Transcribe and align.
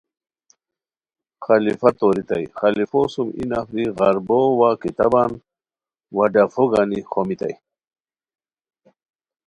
خلیفہ 1.45 1.89
تورتائے 1.99 2.45
خلیفو 2.59 3.01
سُم 3.13 3.27
ای 3.37 3.43
نفری 3.51 3.85
غربو 3.97 4.39
وا 4.59 4.69
کتابان 4.81 5.31
وا 6.15 6.25
ڈافو 6.33 6.63
گانی 6.71 6.99
خومیتائے 7.11 7.55